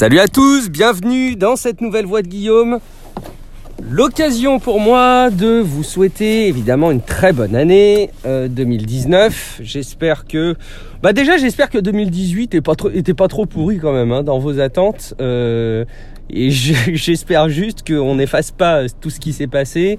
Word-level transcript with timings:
Salut 0.00 0.18
à 0.18 0.28
tous, 0.28 0.70
bienvenue 0.70 1.36
dans 1.36 1.56
cette 1.56 1.82
nouvelle 1.82 2.06
voix 2.06 2.22
de 2.22 2.26
Guillaume. 2.26 2.78
L'occasion 3.82 4.58
pour 4.58 4.80
moi 4.80 5.28
de 5.28 5.60
vous 5.60 5.82
souhaiter 5.82 6.48
évidemment 6.48 6.90
une 6.90 7.02
très 7.02 7.34
bonne 7.34 7.54
année 7.54 8.08
2019. 8.24 9.58
Euh, 9.60 9.62
j'espère 9.62 10.26
que, 10.26 10.56
bah 11.02 11.12
déjà 11.12 11.36
j'espère 11.36 11.68
que 11.68 11.76
2018 11.76 12.44
était 12.44 12.62
pas 12.62 12.76
trop, 12.76 12.88
était 12.88 13.12
pas 13.12 13.28
trop 13.28 13.44
pourri 13.44 13.76
quand 13.76 13.92
même 13.92 14.10
hein, 14.10 14.22
dans 14.22 14.38
vos 14.38 14.58
attentes. 14.58 15.12
Euh, 15.20 15.84
et 16.30 16.48
j'espère 16.50 17.50
juste 17.50 17.86
qu'on 17.86 18.14
n'efface 18.14 18.52
pas 18.52 18.88
tout 19.02 19.10
ce 19.10 19.20
qui 19.20 19.34
s'est 19.34 19.48
passé 19.48 19.98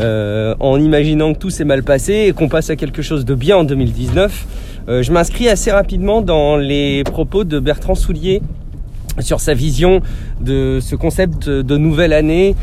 euh, 0.00 0.56
en 0.58 0.80
imaginant 0.80 1.34
que 1.34 1.38
tout 1.38 1.50
s'est 1.50 1.64
mal 1.64 1.84
passé 1.84 2.24
et 2.26 2.32
qu'on 2.32 2.48
passe 2.48 2.68
à 2.70 2.74
quelque 2.74 3.00
chose 3.00 3.24
de 3.24 3.36
bien 3.36 3.58
en 3.58 3.62
2019. 3.62 4.46
je 4.88 5.12
m'inscris 5.12 5.48
assez 5.48 5.70
rapidement 5.70 6.20
dans 6.20 6.56
les 6.56 7.04
propos 7.04 7.44
de 7.44 7.60
Bertrand 7.60 7.94
Soulier 7.94 8.42
sur 9.20 9.40
sa 9.40 9.54
vision 9.54 10.00
de 10.40 10.78
ce 10.80 10.96
concept 10.96 11.48
de 11.48 11.76
nouvelle 11.76 12.12
année 12.12 12.54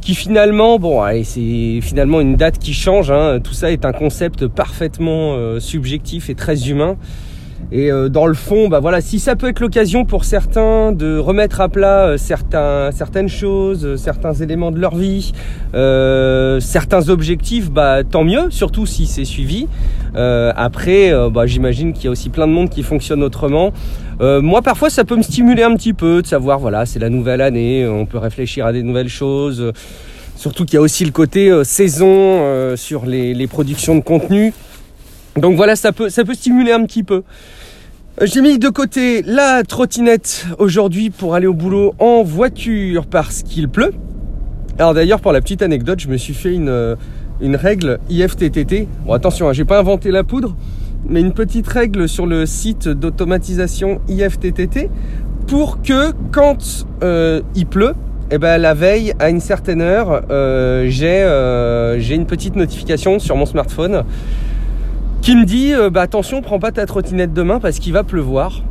qui 0.00 0.14
finalement, 0.14 0.78
bon, 0.78 1.02
c'est 1.24 1.80
finalement 1.82 2.20
une 2.20 2.36
date 2.36 2.58
qui 2.58 2.72
change. 2.72 3.10
Hein. 3.10 3.40
Tout 3.42 3.52
ça 3.52 3.70
est 3.70 3.84
un 3.84 3.92
concept 3.92 4.46
parfaitement 4.46 5.34
euh, 5.34 5.60
subjectif 5.60 6.30
et 6.30 6.34
très 6.34 6.70
humain. 6.70 6.96
Et 7.70 7.92
euh, 7.92 8.08
dans 8.08 8.26
le 8.26 8.34
fond, 8.34 8.68
bah 8.68 8.80
voilà, 8.80 9.02
si 9.02 9.18
ça 9.18 9.36
peut 9.36 9.48
être 9.48 9.60
l'occasion 9.60 10.06
pour 10.06 10.24
certains 10.24 10.92
de 10.92 11.18
remettre 11.18 11.60
à 11.60 11.68
plat 11.68 12.06
euh, 12.06 12.16
certains, 12.16 12.90
certaines 12.92 13.28
choses, 13.28 13.84
euh, 13.84 13.96
certains 13.98 14.32
éléments 14.32 14.70
de 14.70 14.78
leur 14.78 14.96
vie, 14.96 15.32
certains 16.60 17.10
objectifs, 17.10 17.70
bah 17.70 18.04
tant 18.04 18.24
mieux, 18.24 18.50
surtout 18.50 18.86
si 18.86 19.06
c'est 19.06 19.26
suivi. 19.26 19.68
après, 20.14 21.12
bah, 21.30 21.46
j'imagine 21.46 21.92
qu'il 21.92 22.04
y 22.04 22.08
a 22.08 22.10
aussi 22.10 22.30
plein 22.30 22.46
de 22.46 22.52
monde 22.52 22.70
qui 22.70 22.82
fonctionne 22.82 23.22
autrement. 23.22 23.72
moi, 24.20 24.62
parfois, 24.62 24.88
ça 24.88 25.04
peut 25.04 25.16
me 25.16 25.22
stimuler 25.22 25.62
un 25.62 25.76
petit 25.76 25.92
peu 25.92 26.22
de 26.22 26.26
savoir, 26.26 26.58
voilà, 26.58 26.86
c'est 26.86 26.98
la 26.98 27.10
nouvelle 27.10 27.42
année, 27.42 27.86
on 27.86 28.06
peut 28.06 28.18
réfléchir 28.18 28.64
à 28.64 28.72
des 28.72 28.82
nouvelles 28.82 29.10
choses. 29.10 29.72
Surtout 30.36 30.64
qu'il 30.64 30.74
y 30.74 30.78
a 30.78 30.80
aussi 30.80 31.04
le 31.04 31.10
côté 31.10 31.52
saison 31.64 32.74
sur 32.76 33.04
les, 33.04 33.34
les 33.34 33.46
productions 33.46 33.94
de 33.94 34.02
contenu. 34.02 34.54
Donc 35.38 35.56
voilà, 35.56 35.76
ça 35.76 35.92
peut, 35.92 36.10
stimuler 36.10 36.72
un 36.72 36.84
petit 36.84 37.02
peu. 37.02 37.22
Euh, 38.20 38.26
j'ai 38.26 38.40
mis 38.40 38.58
de 38.58 38.68
côté 38.68 39.22
la 39.22 39.62
trottinette 39.62 40.46
aujourd'hui 40.58 41.10
pour 41.10 41.34
aller 41.34 41.46
au 41.46 41.54
boulot 41.54 41.94
en 41.98 42.22
voiture 42.22 43.06
parce 43.06 43.42
qu'il 43.42 43.68
pleut. 43.68 43.92
Alors 44.78 44.94
d'ailleurs, 44.94 45.20
pour 45.20 45.32
la 45.32 45.40
petite 45.40 45.62
anecdote, 45.62 46.00
je 46.00 46.08
me 46.08 46.16
suis 46.16 46.34
fait 46.34 46.52
une, 46.52 46.68
euh, 46.68 46.96
règle 47.40 47.98
IFTTT. 48.10 48.88
Bon, 49.06 49.12
attention, 49.12 49.48
hein, 49.48 49.52
j'ai 49.52 49.64
pas 49.64 49.78
inventé 49.78 50.10
la 50.10 50.24
poudre, 50.24 50.56
mais 51.08 51.20
une 51.20 51.32
petite 51.32 51.68
règle 51.68 52.08
sur 52.08 52.26
le 52.26 52.44
site 52.44 52.88
d'automatisation 52.88 54.00
IFTTT 54.08 54.90
pour 55.46 55.82
que 55.82 56.12
quand 56.32 56.84
euh, 57.02 57.42
il 57.54 57.66
pleut, 57.66 57.94
eh 58.30 58.38
ben, 58.38 58.58
la 58.58 58.74
veille, 58.74 59.14
à 59.20 59.30
une 59.30 59.40
certaine 59.40 59.80
heure, 59.80 60.22
j'ai 60.86 62.14
une 62.14 62.26
petite 62.26 62.56
notification 62.56 63.18
sur 63.18 63.36
mon 63.36 63.46
smartphone 63.46 64.04
qui 65.22 65.36
me 65.36 65.44
dit 65.44 65.74
euh, 65.74 65.90
bah 65.90 66.02
attention, 66.02 66.42
prends 66.42 66.58
pas 66.58 66.72
ta 66.72 66.86
trottinette 66.86 67.32
demain 67.32 67.60
parce 67.60 67.78
qu'il 67.78 67.92
va 67.92 68.04
pleuvoir. 68.04 68.62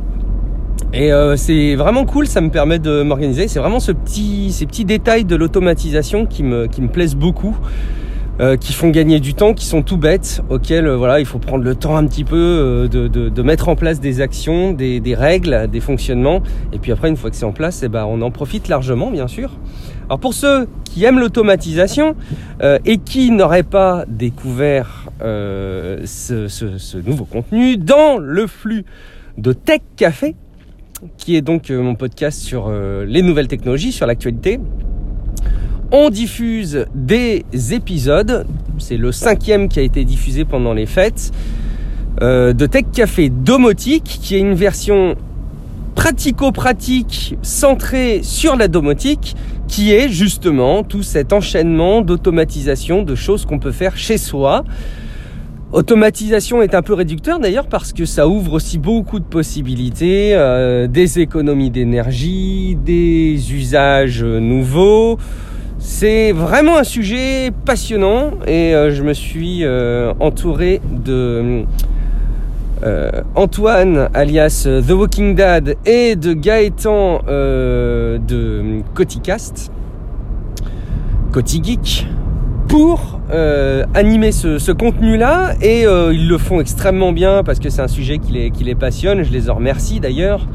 Et 0.92 1.12
euh, 1.12 1.36
c'est 1.36 1.74
vraiment 1.74 2.04
cool, 2.04 2.26
ça 2.26 2.40
me 2.40 2.50
permet 2.50 2.78
de 2.78 3.02
m'organiser. 3.02 3.48
C'est 3.48 3.58
vraiment 3.58 3.80
ce 3.80 3.92
petit, 3.92 4.52
ces 4.52 4.66
petits 4.66 4.84
détails 4.84 5.24
de 5.24 5.36
l'automatisation 5.36 6.26
qui 6.26 6.42
me, 6.42 6.66
qui 6.66 6.80
me 6.80 6.88
plaisent 6.88 7.16
beaucoup, 7.16 7.56
euh, 8.40 8.56
qui 8.56 8.72
font 8.72 8.88
gagner 8.88 9.20
du 9.20 9.34
temps, 9.34 9.52
qui 9.52 9.66
sont 9.66 9.82
tout 9.82 9.98
bêtes, 9.98 10.42
auxquels 10.48 10.88
voilà, 10.88 11.20
il 11.20 11.26
faut 11.26 11.38
prendre 11.38 11.64
le 11.64 11.74
temps 11.74 11.96
un 11.96 12.06
petit 12.06 12.24
peu 12.24 12.88
de, 12.90 13.08
de, 13.08 13.42
mettre 13.42 13.68
en 13.68 13.76
place 13.76 14.00
des 14.00 14.20
actions, 14.20 14.72
des, 14.72 15.00
des, 15.00 15.14
règles, 15.14 15.68
des 15.70 15.80
fonctionnements. 15.80 16.42
Et 16.72 16.78
puis 16.78 16.90
après, 16.90 17.08
une 17.08 17.16
fois 17.16 17.30
que 17.30 17.36
c'est 17.36 17.44
en 17.44 17.52
place, 17.52 17.82
eh 17.82 17.88
ben, 17.88 18.06
on 18.08 18.22
en 18.22 18.30
profite 18.30 18.68
largement, 18.68 19.10
bien 19.10 19.28
sûr. 19.28 19.50
Alors 20.08 20.20
pour 20.20 20.32
ceux 20.32 20.68
qui 20.84 21.04
aiment 21.04 21.18
l'automatisation 21.18 22.14
et 22.62 22.96
qui 22.96 23.30
n'auraient 23.30 23.62
pas 23.62 24.04
découvert 24.08 25.07
euh, 25.20 26.02
ce, 26.04 26.96
nouveau 26.98 27.24
contenu 27.24 27.76
dans 27.76 28.18
le 28.18 28.46
flux 28.46 28.84
de 29.36 29.52
Tech 29.52 29.80
Café, 29.96 30.36
qui 31.16 31.36
est 31.36 31.42
donc 31.42 31.70
euh, 31.70 31.82
mon 31.82 31.94
podcast 31.94 32.40
sur 32.40 32.66
euh, 32.68 33.04
les 33.04 33.22
nouvelles 33.22 33.48
technologies, 33.48 33.92
sur 33.92 34.06
l'actualité. 34.06 34.60
On 35.90 36.10
diffuse 36.10 36.86
des 36.94 37.44
épisodes, 37.72 38.46
c'est 38.78 38.96
le 38.96 39.10
cinquième 39.10 39.68
qui 39.68 39.80
a 39.80 39.82
été 39.82 40.04
diffusé 40.04 40.44
pendant 40.44 40.74
les 40.74 40.86
fêtes, 40.86 41.32
de 42.20 42.66
Tech 42.66 42.84
Café 42.92 43.30
Domotique, 43.30 44.18
qui 44.20 44.34
est 44.34 44.40
une 44.40 44.54
version 44.54 45.14
pratico-pratique 45.94 47.36
centrée 47.42 48.20
sur 48.22 48.56
la 48.56 48.68
domotique, 48.68 49.36
qui 49.68 49.92
est 49.92 50.08
justement 50.08 50.82
tout 50.82 51.02
cet 51.02 51.32
enchaînement 51.32 52.02
d'automatisation 52.02 53.02
de 53.02 53.14
choses 53.14 53.46
qu'on 53.46 53.58
peut 53.58 53.72
faire 53.72 53.96
chez 53.96 54.18
soi. 54.18 54.64
Automatisation 55.70 56.62
est 56.62 56.74
un 56.74 56.80
peu 56.80 56.94
réducteur 56.94 57.40
d'ailleurs 57.40 57.66
parce 57.66 57.92
que 57.92 58.06
ça 58.06 58.26
ouvre 58.26 58.54
aussi 58.54 58.78
beaucoup 58.78 59.18
de 59.18 59.24
possibilités, 59.24 60.30
euh, 60.32 60.86
des 60.86 61.20
économies 61.20 61.68
d'énergie, 61.68 62.74
des 62.74 63.52
usages 63.52 64.24
nouveaux. 64.24 65.18
C'est 65.78 66.32
vraiment 66.32 66.78
un 66.78 66.84
sujet 66.84 67.50
passionnant 67.66 68.30
et 68.46 68.74
euh, 68.74 68.90
je 68.94 69.02
me 69.02 69.12
suis 69.12 69.62
euh, 69.62 70.14
entouré 70.20 70.80
de 70.90 71.64
Antoine 73.34 74.08
alias 74.14 74.66
The 74.66 74.92
Walking 74.92 75.34
Dad 75.34 75.76
et 75.84 76.16
de 76.16 76.32
Gaëtan 76.32 77.22
de 77.26 78.82
Coticast, 78.94 79.70
Cotigeek 81.32 82.06
pour 82.68 83.18
euh, 83.30 83.84
animer 83.94 84.30
ce, 84.30 84.70
contenu-là 84.70 85.54
et 85.60 85.86
euh, 85.86 86.12
ils 86.12 86.28
le 86.28 86.38
font 86.38 86.60
extrêmement 86.60 87.12
bien 87.12 87.42
parce 87.42 87.58
que 87.58 87.70
c'est 87.70 87.80
un 87.82 87.88
sujet 87.88 88.18
qui 88.18 88.32
les, 88.64 88.74
passionne, 88.74 89.22
je 89.22 89.32
les 89.32 89.50
en 89.50 89.54
remercie 89.54 90.00
d'ailleurs. 90.00 90.46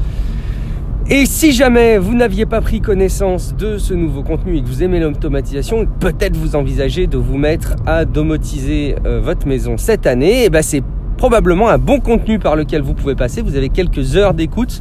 Et 1.10 1.26
si 1.26 1.52
jamais 1.52 1.98
vous 1.98 2.14
n'aviez 2.14 2.46
pas 2.46 2.62
pris 2.62 2.80
connaissance 2.80 3.54
de 3.54 3.76
ce 3.76 3.92
nouveau 3.92 4.22
contenu 4.22 4.56
et 4.56 4.62
que 4.62 4.66
vous 4.66 4.82
aimez 4.82 5.00
l'automatisation, 5.00 5.86
peut-être 6.00 6.36
vous 6.36 6.56
envisagez 6.56 7.06
de 7.06 7.18
vous 7.18 7.36
mettre 7.36 7.74
à 7.84 8.06
domotiser 8.06 8.94
euh, 9.04 9.20
votre 9.20 9.46
maison 9.46 9.76
cette 9.76 10.06
année, 10.06 10.44
et 10.44 10.50
ben 10.50 10.62
c'est 10.62 10.82
probablement 11.18 11.68
un 11.68 11.78
bon 11.78 12.00
contenu 12.00 12.38
par 12.38 12.56
lequel 12.56 12.80
vous 12.80 12.94
pouvez 12.94 13.14
passer. 13.14 13.42
Vous 13.42 13.56
avez 13.56 13.68
quelques 13.68 14.16
heures 14.16 14.32
d'écoute 14.32 14.80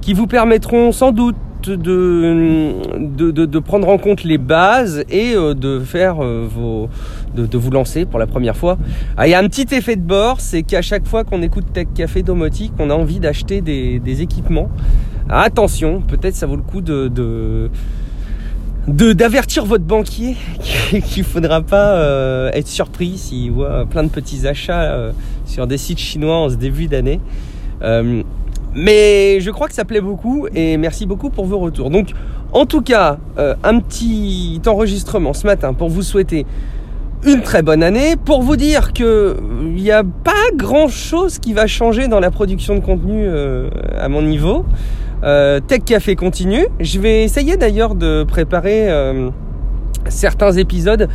qui 0.00 0.12
vous 0.12 0.28
permettront 0.28 0.92
sans 0.92 1.10
doute 1.10 1.36
de, 1.70 3.46
de, 3.46 3.58
prendre 3.58 3.88
en 3.88 3.98
compte 3.98 4.24
les 4.24 4.38
bases 4.38 5.04
et 5.10 5.34
euh, 5.34 5.54
de 5.54 5.80
faire 5.80 6.22
euh, 6.22 6.46
vos, 6.48 6.88
de, 7.34 7.58
vous 7.58 7.70
lancer 7.70 8.04
pour 8.04 8.18
la 8.18 8.26
première 8.26 8.56
fois. 8.56 8.78
Ah, 9.16 9.26
il 9.26 9.30
y 9.30 9.34
a 9.34 9.38
un 9.38 9.48
petit 9.48 9.74
effet 9.74 9.96
de 9.96 10.02
bord, 10.02 10.40
c'est 10.40 10.62
qu'à 10.62 10.82
chaque 10.82 11.06
fois 11.06 11.24
qu'on 11.24 11.42
écoute 11.42 11.64
Tech 11.72 11.88
Café 11.94 12.22
Domotique, 12.22 12.72
on 12.78 12.90
a 12.90 12.94
envie 12.94 13.20
d'acheter 13.20 13.60
des, 13.60 14.22
équipements. 14.22 14.70
Ah, 15.28 15.42
attention, 15.42 16.02
peut-être 16.02 16.34
ça 16.34 16.46
vaut 16.46 16.56
le 16.56 16.62
coup 16.62 16.80
de, 16.80 17.70
d'avertir 18.86 19.64
votre 19.64 19.84
banquier 19.84 20.36
qu'il 21.06 21.24
faudra 21.24 21.62
pas 21.62 21.94
euh, 21.94 22.50
être 22.52 22.68
surpris 22.68 23.18
s'il 23.18 23.52
voit 23.52 23.86
plein 23.86 24.04
de 24.04 24.10
petits 24.10 24.46
achats 24.46 25.12
sur 25.46 25.66
des 25.66 25.78
sites 25.78 25.98
chinois 25.98 26.36
en 26.36 26.50
ce 26.50 26.56
début 26.56 26.86
d'année. 26.86 27.20
Mais 28.74 29.40
je 29.40 29.50
crois 29.50 29.68
que 29.68 29.74
ça 29.74 29.84
plaît 29.84 30.00
beaucoup 30.00 30.46
et 30.54 30.76
merci 30.76 31.06
beaucoup 31.06 31.30
pour 31.30 31.46
vos 31.46 31.58
retours. 31.58 31.90
Donc, 31.90 32.08
en 32.52 32.66
tout 32.66 32.82
cas, 32.82 33.18
euh, 33.38 33.54
un 33.62 33.78
petit 33.78 34.60
enregistrement 34.66 35.32
ce 35.32 35.46
matin 35.46 35.74
pour 35.74 35.88
vous 35.88 36.02
souhaiter 36.02 36.44
une 37.24 37.40
très 37.40 37.62
bonne 37.62 37.82
année, 37.82 38.16
pour 38.22 38.42
vous 38.42 38.56
dire 38.56 38.92
que 38.92 39.36
il 39.62 39.82
n'y 39.82 39.90
a 39.90 40.02
pas 40.02 40.32
grand 40.54 40.88
chose 40.88 41.38
qui 41.38 41.52
va 41.52 41.66
changer 41.66 42.08
dans 42.08 42.20
la 42.20 42.30
production 42.30 42.74
de 42.74 42.80
contenu 42.80 43.24
euh, 43.26 43.70
à 43.98 44.08
mon 44.08 44.22
niveau. 44.22 44.64
Euh, 45.22 45.60
Tech 45.60 45.84
Café 45.84 46.16
continue. 46.16 46.66
Je 46.80 46.98
vais 46.98 47.22
essayer 47.22 47.56
d'ailleurs 47.56 47.94
de 47.94 48.24
préparer 48.24 48.90
certains 50.08 50.52
épisodes 50.52 51.08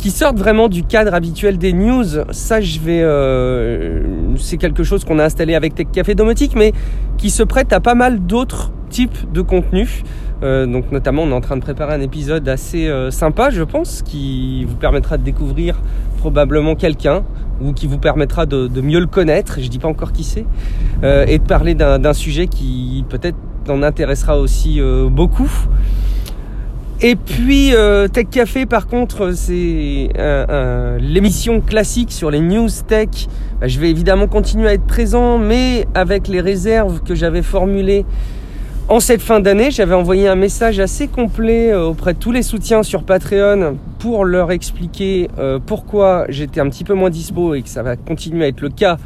qui 0.00 0.10
sortent 0.10 0.38
vraiment 0.38 0.68
du 0.68 0.82
cadre 0.82 1.12
habituel 1.12 1.58
des 1.58 1.74
news. 1.74 2.04
Ça, 2.30 2.60
je 2.60 2.80
vais, 2.80 3.02
euh, 3.02 4.02
c'est 4.36 4.56
quelque 4.56 4.82
chose 4.82 5.04
qu'on 5.04 5.18
a 5.18 5.24
installé 5.24 5.54
avec 5.54 5.74
Tech 5.74 5.88
Café 5.92 6.14
Domotique, 6.14 6.54
mais 6.56 6.72
qui 7.18 7.28
se 7.28 7.42
prête 7.42 7.72
à 7.74 7.80
pas 7.80 7.94
mal 7.94 8.20
d'autres 8.20 8.72
types 8.88 9.30
de 9.30 9.42
contenus. 9.42 10.02
Euh, 10.42 10.64
donc 10.64 10.90
notamment, 10.90 11.24
on 11.24 11.30
est 11.30 11.34
en 11.34 11.42
train 11.42 11.56
de 11.56 11.62
préparer 11.62 11.92
un 11.92 12.00
épisode 12.00 12.48
assez 12.48 12.88
euh, 12.88 13.10
sympa, 13.10 13.50
je 13.50 13.62
pense, 13.62 14.00
qui 14.00 14.64
vous 14.64 14.76
permettra 14.76 15.18
de 15.18 15.22
découvrir 15.22 15.78
probablement 16.16 16.76
quelqu'un 16.76 17.22
ou 17.60 17.74
qui 17.74 17.86
vous 17.86 17.98
permettra 17.98 18.46
de, 18.46 18.68
de, 18.68 18.80
mieux 18.80 19.00
le 19.00 19.06
connaître. 19.06 19.60
Je 19.60 19.68
dis 19.68 19.78
pas 19.78 19.88
encore 19.88 20.12
qui 20.12 20.24
c'est, 20.24 20.46
et 21.02 21.38
de 21.38 21.44
parler 21.44 21.74
d'un 21.74 22.14
sujet 22.14 22.46
qui 22.46 23.04
peut-être 23.10 23.36
en 23.68 23.82
intéressera 23.82 24.38
aussi 24.38 24.80
beaucoup. 25.10 25.50
Et 27.02 27.16
puis 27.16 27.74
euh, 27.74 28.08
Tech 28.08 28.26
Café, 28.30 28.66
par 28.66 28.86
contre, 28.86 29.32
c'est 29.32 30.10
l'émission 31.00 31.60
classique 31.60 32.12
sur 32.12 32.30
les 32.30 32.40
news 32.40 32.68
tech. 32.86 33.08
Bah, 33.60 33.68
je 33.68 33.78
vais 33.78 33.90
évidemment 33.90 34.26
continuer 34.26 34.68
à 34.68 34.72
être 34.72 34.86
présent, 34.86 35.36
mais 35.36 35.86
avec 35.94 36.28
les 36.28 36.40
réserves 36.40 37.02
que 37.02 37.14
j'avais 37.14 37.42
formulées 37.42 38.06
En 38.88 38.98
cette 38.98 39.20
fin 39.20 39.38
d'année, 39.38 39.70
j'avais 39.70 39.94
envoyé 39.94 40.28
un 40.28 40.34
message 40.34 40.80
assez 40.80 41.08
complet 41.08 41.70
euh, 41.70 41.84
auprès 41.84 42.14
de 42.14 42.18
tous 42.18 42.32
les 42.32 42.42
soutiens 42.42 42.82
sur 42.82 43.04
Patreon 43.04 43.76
pour 43.98 44.24
leur 44.24 44.50
expliquer 44.50 45.28
euh, 45.38 45.58
pourquoi 45.64 46.24
j'étais 46.30 46.60
un 46.60 46.70
petit 46.70 46.84
peu 46.84 46.94
moins 46.94 47.10
dispo 47.10 47.54
et 47.54 47.62
que 47.62 47.68
ça 47.68 47.82
va 47.82 47.96
continuer 47.96 48.46
à 48.46 48.48
être 48.48 48.62
le 48.62 48.70
cas 48.70 48.96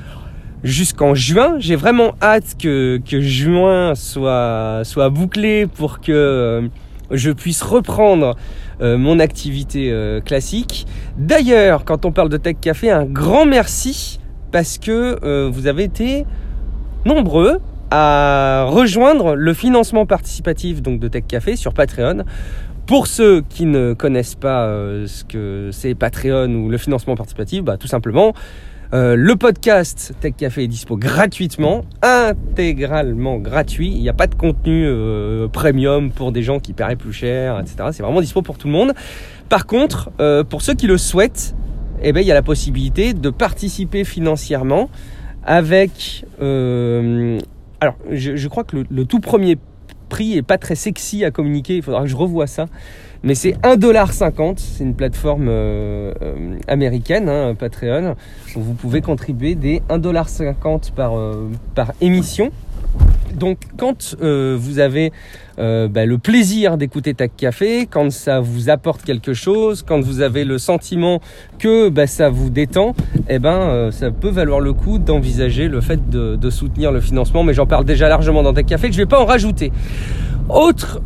jusqu'en 0.62 1.14
juin. 1.14 1.56
J'ai 1.58 1.76
vraiment 1.76 2.14
hâte 2.23 2.56
que, 2.58 3.00
que 3.05 3.20
juin 3.20 3.94
soit, 3.94 4.82
soit 4.85 5.11
bouclé 5.11 5.67
pour 5.67 6.00
que 6.00 6.12
euh, 6.12 6.62
je 7.11 7.31
puisse 7.31 7.62
reprendre 7.62 8.37
mon 8.81 9.21
activité 9.21 10.21
classique. 10.25 10.87
D'ailleurs, 11.17 11.85
quand 11.85 12.05
on 12.05 12.12
parle 12.12 12.29
de 12.29 12.37
Tech 12.37 12.56
Café, 12.61 12.91
un 12.91 13.05
grand 13.05 13.47
merci 13.47 14.19
parce 14.51 14.79
que 14.79 15.49
vous 15.49 15.67
avez 15.67 15.85
été 15.85 16.25
nombreux 17.05 17.61
à 17.91 18.67
rejoindre 18.69 19.37
le 19.37 19.55
financement 19.55 20.06
participatif 20.06 20.83
donc 20.83 20.99
de 20.99 21.09
Tech 21.09 21.25
Café 21.29 21.56
sur 21.56 21.73
Patreon. 21.75 22.25
Pour 22.87 23.07
ceux 23.07 23.43
qui 23.49 23.65
ne 23.65 23.95
connaissent 23.95 24.35
pas 24.35 24.67
euh, 24.67 25.07
ce 25.07 25.25
que 25.25 25.71
c'est 25.73 25.95
Patreon 25.95 26.53
ou 26.55 26.69
le 26.69 26.77
financement 26.77 27.15
participatif, 27.15 27.62
bah, 27.62 27.79
tout 27.79 27.87
simplement, 27.87 28.35
euh, 28.94 29.17
le 29.17 29.37
podcast 29.37 30.14
Tech 30.20 30.35
Café 30.37 30.64
est 30.64 30.69
dispo 30.69 30.96
gratuitement, 30.96 31.85
intégralement 32.02 33.38
gratuit. 33.38 33.88
Il 33.88 34.00
n'y 34.00 34.08
a 34.08 34.14
pas 34.14 34.26
de 34.26 34.35
contenu 34.35 34.87
euh, 34.87 35.49
premium 35.49 36.11
pour 36.11 36.32
des 36.32 36.43
gens 36.43 36.61
qui 36.61 36.73
paieraient 36.73 36.96
plus 36.96 37.12
cher, 37.12 37.58
etc. 37.61 37.76
C'est 37.93 38.02
vraiment 38.02 38.20
dispo 38.20 38.41
pour 38.41 38.56
tout 38.56 38.69
le 38.69 38.73
monde. 38.73 38.93
Par 39.49 39.67
contre, 39.67 40.11
pour 40.49 40.62
ceux 40.62 40.75
qui 40.75 40.87
le 40.87 40.96
souhaitent, 40.96 41.55
eh 42.02 42.12
ben, 42.12 42.20
il 42.20 42.26
y 42.26 42.31
a 42.31 42.35
la 42.35 42.43
possibilité 42.43 43.12
de 43.12 43.31
participer 43.31 44.05
financièrement 44.05 44.88
avec 45.44 46.25
alors, 47.85 47.97
je, 48.11 48.49
crois 48.49 48.64
que 48.64 48.79
le, 48.88 49.05
tout 49.05 49.20
premier 49.20 49.58
prix 50.08 50.38
est 50.38 50.43
pas 50.43 50.56
très 50.56 50.75
sexy 50.75 51.23
à 51.23 51.31
communiquer. 51.31 51.76
Il 51.76 51.82
faudra 51.82 52.02
que 52.02 52.08
je 52.08 52.17
revoie 52.17 52.47
ça. 52.47 52.67
Mais 53.25 53.35
c'est 53.35 53.53
1,50$. 53.62 54.55
C'est 54.59 54.85
une 54.85 54.94
plateforme 54.94 55.47
euh, 55.49 56.12
euh, 56.23 56.59
américaine, 56.69 57.31
hein, 57.31 57.55
Patreon, 57.59 58.17
où 58.55 58.61
vous 58.61 58.75
pouvez 58.75 59.00
contribuer 59.00 59.55
des 59.55 59.81
1,50$ 59.88 60.93
par, 60.93 61.19
euh, 61.19 61.49
par 61.75 61.93
émission. 62.03 62.50
Donc 63.35 63.59
quand 63.76 64.15
vous 64.21 64.79
avez 64.79 65.11
bah, 65.56 66.06
le 66.06 66.19
plaisir 66.19 66.76
d'écouter 66.76 67.15
Tac 67.15 67.32
Café, 67.37 67.88
quand 67.91 68.12
ça 68.12 68.38
vous 68.38 68.71
apporte 68.71 69.03
quelque 69.03 69.35
chose, 69.35 69.82
quand 69.82 70.00
vous 70.00 70.21
avez 70.21 70.44
le 70.44 70.59
sentiment 70.59 71.21
que 71.59 71.88
bah, 71.88 72.06
ça 72.06 72.29
vous 72.29 72.50
détend, 72.50 72.94
eh 73.29 73.41
ben 73.41 73.91
ça 73.91 74.12
peut 74.12 74.29
valoir 74.29 74.61
le 74.61 74.73
coup 74.73 74.99
d'envisager 74.99 75.67
le 75.67 75.81
fait 75.81 76.09
de, 76.09 76.50
soutenir 76.50 76.93
le 76.93 77.00
financement. 77.00 77.43
Mais 77.43 77.55
j'en 77.55 77.67
parle 77.67 77.85
déjà 77.85 78.09
largement 78.09 78.44
dans 78.44 78.55
Tac 78.55 78.67
Café, 78.67 78.87
que 78.87 78.94
je 78.94 79.00
vais 79.00 79.06
pas 79.06 79.21
en 79.21 79.26
rajouter. 79.26 79.73
Autre 80.49 81.00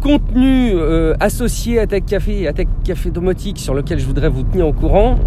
contenu 0.00 0.74
associé 1.20 1.78
à 1.78 1.86
Tech 1.86 2.04
Café 2.06 2.46
à 2.46 2.52
Tech 2.52 2.68
Café 2.84 3.10
Domotique 3.10 3.58
sur 3.58 3.74
lequel 3.74 3.98
je 3.98 4.06
voudrais 4.06 4.28
vous 4.28 4.42
tenir 4.42 4.66
au 4.68 4.72
courant, 4.72 5.18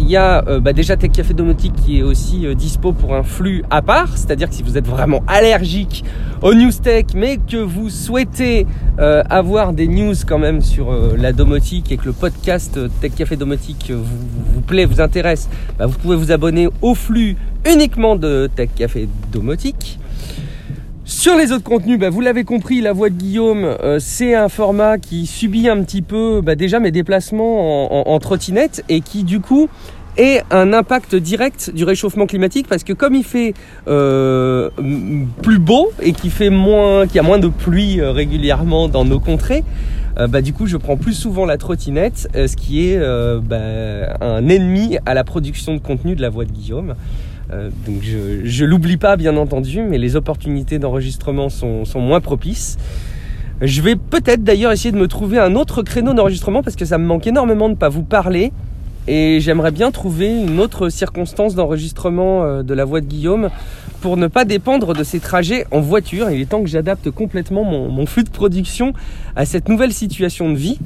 il 0.00 0.08
y 0.08 0.16
a 0.16 0.44
euh, 0.48 0.60
bah, 0.60 0.72
déjà 0.72 0.96
Tech 0.96 1.12
Café 1.12 1.34
Domotique 1.34 1.74
qui 1.74 1.98
est 1.98 2.02
aussi 2.02 2.46
euh, 2.46 2.54
dispo 2.54 2.92
pour 2.92 3.14
un 3.14 3.22
flux 3.22 3.62
à 3.70 3.82
part, 3.82 4.16
c'est-à-dire 4.16 4.48
que 4.48 4.54
si 4.54 4.62
vous 4.62 4.78
êtes 4.78 4.86
vraiment 4.86 5.22
allergique 5.26 6.04
aux 6.42 6.54
news 6.54 6.72
tech, 6.72 7.06
mais 7.14 7.36
que 7.36 7.58
vous 7.58 7.90
souhaitez 7.90 8.66
euh, 8.98 9.22
avoir 9.28 9.72
des 9.72 9.88
news 9.88 10.14
quand 10.26 10.38
même 10.38 10.62
sur 10.62 10.92
la 11.16 11.32
domotique 11.32 11.92
et 11.92 11.98
que 11.98 12.06
le 12.06 12.12
podcast 12.12 12.80
Tech 13.00 13.12
Café 13.14 13.36
Domotique 13.36 13.90
vous, 13.90 14.04
vous, 14.54 14.60
plaît, 14.62 14.86
vous 14.86 15.00
intéresse, 15.00 15.48
bah, 15.78 15.86
vous 15.86 15.98
pouvez 15.98 16.16
vous 16.16 16.32
abonner 16.32 16.68
au 16.80 16.94
flux 16.94 17.36
uniquement 17.70 18.16
de 18.16 18.48
Tech 18.54 18.70
Café 18.74 19.06
Domotique. 19.30 19.99
Sur 21.10 21.36
les 21.36 21.50
autres 21.50 21.64
contenus, 21.64 21.98
bah, 21.98 22.08
vous 22.08 22.20
l'avez 22.20 22.44
compris, 22.44 22.80
la 22.80 22.92
voix 22.92 23.10
de 23.10 23.16
Guillaume, 23.16 23.64
euh, 23.64 23.98
c'est 23.98 24.36
un 24.36 24.48
format 24.48 24.96
qui 24.96 25.26
subit 25.26 25.68
un 25.68 25.82
petit 25.82 26.02
peu 26.02 26.40
bah, 26.40 26.54
déjà 26.54 26.78
mes 26.78 26.92
déplacements 26.92 28.08
en, 28.08 28.18
trottinette 28.20 28.84
et 28.88 29.00
qui 29.00 29.24
du 29.24 29.40
coup 29.40 29.68
est 30.16 30.42
un 30.52 30.72
impact 30.72 31.16
direct 31.16 31.72
du 31.74 31.82
réchauffement 31.82 32.26
climatique 32.26 32.68
parce 32.68 32.84
que 32.84 32.92
comme 32.92 33.16
il 33.16 33.24
fait 33.24 33.54
euh, 33.88 34.70
plus 35.42 35.58
beau 35.58 35.90
et 36.00 36.12
qu'il 36.12 36.30
fait 36.30 36.48
moins, 36.48 37.08
qu'il 37.08 37.16
y 37.16 37.18
a 37.18 37.24
moins 37.24 37.40
de 37.40 37.48
pluie 37.48 38.00
euh, 38.00 38.12
régulièrement 38.12 38.88
dans 38.88 39.04
nos 39.04 39.18
contrées, 39.18 39.64
bah, 40.28 40.42
du 40.42 40.52
coup 40.52 40.66
je 40.66 40.76
prends 40.76 40.96
plus 40.96 41.14
souvent 41.14 41.44
la 41.44 41.56
trottinette, 41.56 42.28
ce 42.34 42.54
qui 42.54 42.88
est 42.88 43.00
bah, 43.40 44.16
un 44.20 44.48
ennemi 44.48 44.98
à 45.06 45.14
la 45.14 45.24
production 45.24 45.74
de 45.74 45.80
contenu 45.80 46.14
de 46.14 46.22
la 46.22 46.28
voix 46.28 46.44
de 46.44 46.52
Guillaume. 46.52 46.94
Euh, 47.52 47.70
donc 47.86 48.02
je, 48.02 48.44
je 48.44 48.64
l'oublie 48.64 48.96
pas 48.96 49.16
bien 49.16 49.36
entendu, 49.36 49.82
mais 49.82 49.98
les 49.98 50.16
opportunités 50.16 50.78
d'enregistrement 50.78 51.48
sont, 51.48 51.84
moins 51.96 52.20
propices. 52.20 52.78
Je 53.60 53.82
vais 53.82 53.96
peut-être 53.96 54.42
d'ailleurs 54.42 54.72
essayer 54.72 54.92
de 54.92 54.96
me 54.96 55.08
trouver 55.08 55.38
un 55.38 55.54
autre 55.54 55.82
créneau 55.82 56.14
d'enregistrement 56.14 56.62
parce 56.62 56.76
que 56.76 56.84
ça 56.84 56.96
me 56.96 57.04
manque 57.04 57.26
énormément 57.26 57.68
de 57.68 57.74
ne 57.74 57.78
pas 57.78 57.88
vous 57.88 58.02
parler. 58.02 58.52
Et 59.08 59.40
j'aimerais 59.40 59.70
bien 59.70 59.90
trouver 59.90 60.28
une 60.28 60.60
autre 60.60 60.88
circonstance 60.88 61.54
d'enregistrement 61.54 62.44
euh, 62.44 62.62
de 62.62 62.74
la 62.74 62.84
voix 62.84 63.00
de 63.00 63.06
Guillaume 63.06 63.50
pour 64.00 64.16
ne 64.16 64.28
pas 64.28 64.44
dépendre 64.44 64.94
de 64.94 65.02
ces 65.02 65.20
trajets 65.20 65.66
en 65.70 65.80
voiture. 65.80 66.30
Il 66.30 66.40
est 66.40 66.46
temps 66.46 66.62
que 66.62 66.68
j'adapte 66.68 67.10
complètement 67.10 67.64
mon, 67.64 68.06
flux 68.06 68.24
de 68.24 68.30
production 68.30 68.92
à 69.36 69.46
cette 69.46 69.68
nouvelle 69.68 69.92
situation 69.92 70.50
de 70.50 70.56
vie. 70.56 70.78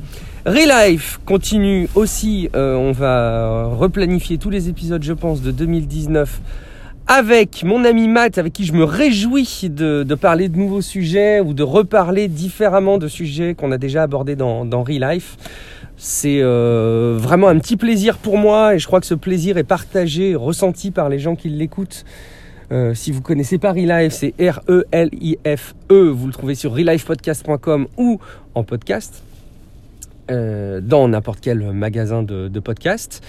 Relife 0.46 1.20
continue 1.24 1.88
aussi, 1.94 2.50
euh, 2.54 2.76
on 2.76 2.92
va 2.92 3.64
replanifier 3.64 4.36
tous 4.36 4.50
les 4.50 4.68
épisodes 4.68 5.02
je 5.02 5.14
pense 5.14 5.40
de 5.40 5.50
2019 5.50 6.40
avec 7.06 7.64
mon 7.64 7.82
ami 7.82 8.08
Matt, 8.08 8.36
avec 8.36 8.52
qui 8.52 8.66
je 8.66 8.74
me 8.74 8.84
réjouis 8.84 9.70
de, 9.70 10.14
parler 10.14 10.50
de 10.50 10.58
nouveaux 10.58 10.82
sujets 10.82 11.40
ou 11.40 11.54
de 11.54 11.62
reparler 11.62 12.28
différemment 12.28 12.98
de 12.98 13.08
sujets 13.08 13.54
qu'on 13.54 13.72
a 13.72 13.78
déjà 13.78 14.02
abordés 14.02 14.36
dans, 14.36 14.66
dans 14.66 14.82
Relife. 14.82 15.36
C'est 15.96 16.40
euh, 16.42 17.16
vraiment 17.18 17.48
un 17.48 17.58
petit 17.58 17.78
plaisir 17.78 18.18
pour 18.18 18.36
moi 18.36 18.74
et 18.74 18.78
je 18.78 18.86
crois 18.86 19.00
que 19.00 19.06
ce 19.06 19.14
plaisir 19.14 19.56
est 19.56 19.64
partagé, 19.64 20.34
ressenti 20.34 20.90
par 20.90 21.08
les 21.08 21.18
gens 21.18 21.36
qui 21.36 21.48
l'écoutent. 21.48 22.04
Euh, 22.70 22.92
si 22.94 23.12
vous 23.12 23.22
connaissez 23.22 23.56
pas 23.56 23.72
Relife, 23.72 24.12
c'est 24.12 24.34
R-E-L-I-F-E. 24.38 25.74
-E. 25.90 26.10
Vous 26.10 26.26
le 26.26 26.32
trouvez 26.34 26.54
sur 26.54 26.72
relifepodcast.com 26.72 27.86
ou 27.96 28.18
en 28.54 28.62
podcast. 28.62 29.22
Euh, 30.30 30.80
dans 30.80 31.06
n'importe 31.06 31.40
quel 31.42 31.58
magasin 31.72 32.22
de, 32.22 32.60
podcast. 32.60 33.22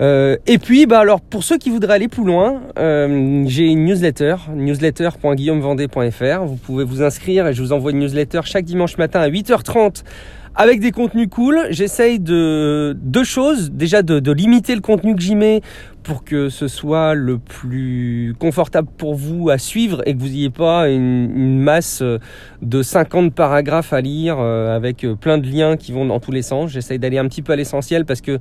Euh, 0.00 0.38
et 0.46 0.56
puis, 0.56 0.86
bah 0.86 1.00
alors 1.00 1.20
pour 1.20 1.44
ceux 1.44 1.58
qui 1.58 1.68
voudraient 1.68 1.92
aller 1.94 2.08
plus 2.08 2.24
loin, 2.24 2.62
euh, 2.78 3.44
j'ai 3.46 3.66
une 3.66 3.84
newsletter, 3.84 4.36
newsletter.guillaumevendée.fr. 4.54 6.44
Vous 6.44 6.56
pouvez 6.56 6.84
vous 6.84 7.02
inscrire 7.02 7.46
et 7.46 7.52
je 7.52 7.62
vous 7.62 7.72
envoie 7.72 7.90
une 7.90 7.98
newsletter 7.98 8.40
chaque 8.44 8.64
dimanche 8.64 8.96
matin 8.96 9.20
à 9.20 9.28
8h30 9.28 10.02
avec 10.54 10.80
des 10.80 10.92
contenus 10.92 11.28
cool. 11.30 11.66
J'essaye 11.68 12.20
de 12.20 12.96
deux 12.98 13.24
choses. 13.24 13.70
Déjà 13.70 14.02
de, 14.02 14.18
de 14.18 14.32
limiter 14.32 14.74
le 14.74 14.80
contenu 14.80 15.14
que 15.14 15.20
j'y 15.20 15.36
mets 15.36 15.60
pour 16.04 16.22
que 16.22 16.50
ce 16.50 16.68
soit 16.68 17.14
le 17.14 17.38
plus 17.38 18.34
confortable 18.38 18.88
pour 18.96 19.14
vous 19.14 19.50
à 19.50 19.58
suivre 19.58 20.02
et 20.06 20.14
que 20.14 20.20
vous 20.20 20.28
n'ayez 20.28 20.50
pas 20.50 20.88
une, 20.88 21.58
masse 21.58 22.02
de 22.62 22.82
50 22.82 23.34
paragraphes 23.34 23.92
à 23.92 24.00
lire 24.00 24.36
euh, 24.38 24.76
avec 24.76 25.06
plein 25.20 25.38
de 25.38 25.48
liens 25.48 25.76
qui 25.76 25.92
vont 25.92 26.04
dans 26.04 26.20
tous 26.20 26.30
les 26.30 26.42
sens. 26.42 26.70
J'essaye 26.70 26.98
d'aller 26.98 27.18
un 27.18 27.26
petit 27.26 27.42
peu 27.42 27.54
à 27.54 27.56
l'essentiel 27.56 28.04
parce 28.04 28.20
que 28.20 28.38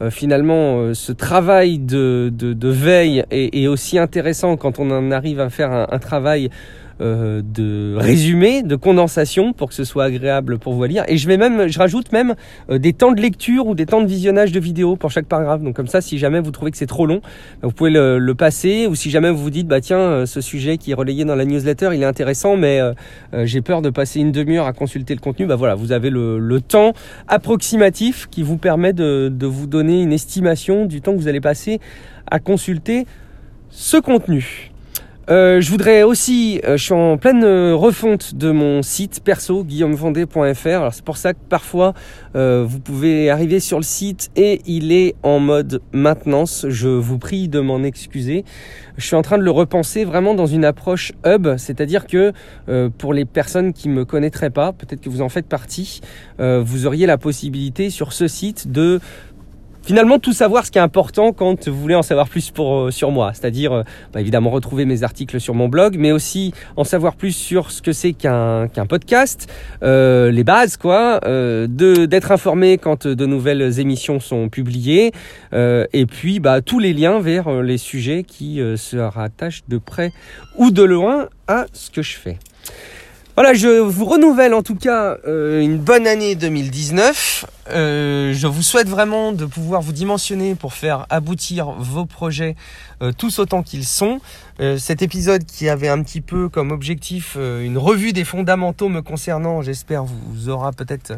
euh, 0.00 0.10
finalement 0.10 0.78
euh, 0.78 0.94
ce 0.94 1.12
travail 1.12 1.78
de, 1.78 2.30
veille 2.62 3.24
est, 3.30 3.66
aussi 3.66 3.98
intéressant 3.98 4.56
quand 4.56 4.78
on 4.78 4.90
en 4.90 5.10
arrive 5.10 5.40
à 5.40 5.48
faire 5.48 5.72
un 5.72 5.98
travail 5.98 6.50
euh, 7.00 7.42
de 7.44 7.94
résumé, 7.96 8.62
de 8.62 8.74
condensation 8.74 9.52
pour 9.52 9.68
que 9.68 9.74
ce 9.74 9.84
soit 9.84 10.04
agréable 10.04 10.58
pour 10.58 10.74
vous 10.74 10.84
lire. 10.84 11.04
Et 11.06 11.16
je 11.16 11.28
vais 11.28 11.36
même, 11.36 11.68
je 11.68 11.78
rajoute 11.78 12.10
même 12.12 12.34
euh, 12.70 12.78
des 12.78 12.92
temps 12.92 13.12
de 13.12 13.20
lecture 13.20 13.66
ou 13.66 13.74
des 13.74 13.86
temps 13.86 14.00
de 14.00 14.06
visionnage 14.06 14.50
de 14.50 14.58
vidéos 14.58 14.96
pour 14.96 15.10
chaque 15.10 15.26
paragraphe. 15.26 15.62
Donc 15.62 15.76
comme 15.76 15.86
ça, 15.86 16.00
si 16.00 16.18
jamais 16.18 16.40
vous 16.40 16.50
trouvez 16.50 16.70
que 16.70 16.76
c'est 16.76 16.86
trop 16.86 17.06
long, 17.06 17.20
vous 17.62 17.70
pouvez 17.70 17.90
le, 17.90 18.34
passer. 18.36 18.86
Ou 18.86 18.94
si 18.94 19.10
jamais 19.10 19.30
vous 19.30 19.38
vous 19.38 19.50
dites, 19.50 19.68
bah 19.68 19.80
tiens, 19.80 19.98
euh, 19.98 20.26
ce 20.26 20.40
sujet 20.40 20.76
qui 20.76 20.90
est 20.90 20.94
relayé 20.94 21.24
dans 21.24 21.36
la 21.36 21.44
newsletter, 21.44 21.90
il 21.94 22.02
est 22.02 22.06
intéressant, 22.06 22.56
mais 22.56 22.80
j'ai 23.44 23.60
peur 23.60 23.82
de 23.82 23.90
passer 23.90 24.20
une 24.20 24.32
demi-heure 24.32 24.66
à 24.66 24.72
consulter 24.72 25.14
le 25.14 25.20
contenu. 25.20 25.46
Bah 25.46 25.56
voilà, 25.56 25.74
vous 25.74 25.92
avez 25.92 26.10
le, 26.10 26.38
le 26.38 26.60
temps 26.60 26.92
approximatif 27.26 28.28
qui 28.30 28.42
vous 28.42 28.56
permet 28.56 28.92
de, 28.92 29.28
de 29.32 29.46
vous 29.46 29.66
donner 29.66 30.02
une 30.02 30.12
estimation 30.12 30.86
du 30.86 31.00
temps 31.00 31.12
que 31.12 31.18
vous 31.18 31.28
allez 31.28 31.40
passer 31.40 31.80
à 32.30 32.38
consulter 32.38 33.06
ce 33.70 33.96
contenu. 33.96 34.67
Euh, 35.28 35.60
je 35.60 35.70
voudrais 35.70 36.04
aussi, 36.04 36.58
euh, 36.64 36.78
je 36.78 36.84
suis 36.84 36.94
en 36.94 37.18
pleine 37.18 37.44
euh, 37.44 37.74
refonte 37.74 38.34
de 38.34 38.50
mon 38.50 38.82
site 38.82 39.20
perso, 39.22 39.62
guillaumevendée.fr. 39.62 40.66
Alors 40.68 40.94
c'est 40.94 41.04
pour 41.04 41.18
ça 41.18 41.34
que 41.34 41.38
parfois 41.48 41.92
vous 42.34 42.78
pouvez 42.78 43.30
arriver 43.30 43.58
sur 43.58 43.78
le 43.78 43.84
site 43.84 44.30
et 44.36 44.62
il 44.64 44.92
est 44.92 45.16
en 45.22 45.40
mode 45.40 45.82
maintenance. 45.92 46.66
Je 46.68 46.88
vous 46.88 47.18
prie 47.18 47.48
de 47.48 47.58
m'en 47.58 47.82
excuser. 47.82 48.44
Je 48.96 49.04
suis 49.04 49.16
en 49.16 49.22
train 49.22 49.38
de 49.38 49.42
le 49.42 49.50
repenser 49.50 50.04
vraiment 50.04 50.34
dans 50.34 50.46
une 50.46 50.64
approche 50.64 51.12
hub, 51.26 51.56
c'est-à-dire 51.56 52.06
que 52.06 52.32
pour 52.98 53.12
les 53.12 53.24
personnes 53.24 53.72
qui 53.72 53.88
me 53.88 54.04
connaîtraient 54.04 54.50
pas, 54.50 54.72
peut-être 54.72 55.00
que 55.00 55.08
vous 55.08 55.20
en 55.20 55.28
faites 55.28 55.46
partie, 55.46 56.00
vous 56.38 56.86
auriez 56.86 57.06
la 57.06 57.18
possibilité 57.18 57.90
sur 57.90 58.12
ce 58.12 58.28
site 58.28 58.70
de 58.70 59.00
finalement 59.88 60.18
tout 60.18 60.34
savoir 60.34 60.66
ce 60.66 60.70
qui 60.70 60.76
est 60.76 60.82
important 60.82 61.32
quand 61.32 61.66
vous 61.66 61.80
voulez 61.80 61.94
en 61.94 62.02
savoir 62.02 62.28
plus 62.28 62.50
pour, 62.50 62.92
sur 62.92 63.10
moi. 63.10 63.32
C'est-à-dire, 63.32 63.84
bah, 64.12 64.20
évidemment, 64.20 64.50
retrouver 64.50 64.84
mes 64.84 65.02
articles 65.02 65.40
sur 65.40 65.54
mon 65.54 65.66
blog, 65.66 65.96
mais 65.98 66.12
aussi 66.12 66.52
en 66.76 66.84
savoir 66.84 67.16
plus 67.16 67.32
sur 67.32 67.70
ce 67.70 67.80
que 67.80 67.92
c'est 67.92 68.12
qu'un 68.12 68.68
podcast, 68.86 69.50
les 69.80 70.44
bases, 70.44 70.76
quoi, 70.76 71.20
de 71.24 72.04
d'être 72.04 72.32
informé 72.32 72.76
quand 72.76 73.06
de 73.06 73.26
nouvelles 73.26 73.80
émissions 73.80 74.20
sont 74.20 74.50
publiées, 74.50 75.12
et 75.54 76.06
puis 76.06 76.38
bah, 76.38 76.60
tous 76.60 76.78
les 76.78 76.92
liens 76.92 77.18
vers 77.18 77.62
les 77.62 77.78
sujets 77.78 78.24
qui 78.24 78.60
se 78.76 78.98
rattachent 78.98 79.62
de 79.68 79.78
près 79.78 80.12
ou 80.56 80.70
de 80.70 80.82
loin 80.82 81.28
à 81.46 81.64
ce 81.72 81.90
que 81.90 82.02
je 82.02 82.16
fais. 82.16 82.38
Voilà, 83.38 83.54
je 83.54 83.68
vous 83.68 84.04
renouvelle 84.04 84.52
en 84.52 84.62
tout 84.62 84.74
cas 84.74 85.16
euh, 85.28 85.60
une 85.60 85.78
bonne 85.78 86.08
année 86.08 86.34
2019. 86.34 87.44
Euh, 87.70 88.32
je 88.34 88.46
vous 88.46 88.62
souhaite 88.62 88.88
vraiment 88.88 89.32
de 89.32 89.44
pouvoir 89.44 89.82
vous 89.82 89.92
dimensionner 89.92 90.54
pour 90.54 90.74
faire 90.74 91.06
aboutir 91.10 91.70
vos 91.70 92.06
projets 92.06 92.56
euh, 93.02 93.12
tous 93.16 93.38
autant 93.38 93.62
qu'ils 93.62 93.86
sont. 93.86 94.20
cet 94.78 95.02
épisode 95.02 95.44
qui 95.44 95.68
avait 95.68 95.88
un 95.88 96.02
petit 96.02 96.20
peu 96.20 96.48
comme 96.48 96.72
objectif 96.72 97.36
une 97.36 97.78
revue 97.78 98.12
des 98.12 98.24
fondamentaux 98.24 98.88
me 98.88 99.02
concernant, 99.02 99.62
j'espère 99.62 100.04
vous 100.04 100.48
aura 100.48 100.72
peut-être 100.72 101.12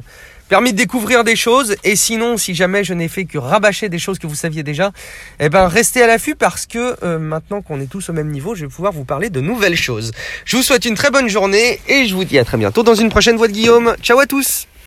permis 0.51 0.73
de 0.73 0.77
découvrir 0.77 1.25
des 1.25 1.37
choses. 1.37 1.77
Et 1.85 1.97
sinon, 1.97 2.37
si 2.37 2.55
jamais 2.55 2.85
je 2.85 2.93
n'ai 2.93 3.09
fait 3.09 3.25
que 3.25 3.39
rabâcher 3.39 3.89
des 3.89 4.01
choses 4.01 4.19
que 4.19 4.27
vous 4.27 4.35
saviez 4.35 4.63
déjà, 4.63 4.91
eh 5.39 5.49
ben 5.49 5.69
restez 5.69 6.03
à 6.03 6.07
l'affût 6.07 6.35
parce 6.35 6.67
que 6.67 6.97
euh, 7.03 7.19
maintenant 7.19 7.63
qu'on 7.63 7.81
est 7.81 7.87
tous 7.87 8.11
au 8.11 8.13
même 8.13 8.29
niveau, 8.29 8.55
je 8.55 8.67
vais 8.67 8.71
pouvoir 8.71 8.93
vous 8.93 9.05
parler 9.05 9.31
de 9.31 9.41
nouvelles 9.41 9.77
choses. 9.77 10.11
Je 10.45 10.57
vous 10.57 10.63
souhaite 10.63 10.85
une 10.85 10.97
très 10.97 11.11
bonne 11.11 11.29
journée 11.29 11.81
et 11.89 12.07
je 12.07 12.15
vous 12.15 12.25
dis 12.25 12.39
à 12.39 12.45
très 12.45 12.59
bientôt 12.59 12.83
dans 12.83 12.97
une 12.97 13.09
prochaine 13.09 13.37
voix 13.37 13.49
de 13.49 13.53
Guillaume. 13.53 13.95
Ciao 14.03 14.19
à 14.19 14.27
tous 14.27 14.70